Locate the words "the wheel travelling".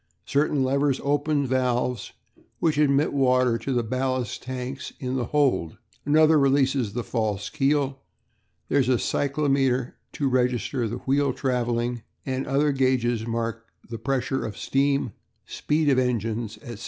10.87-12.01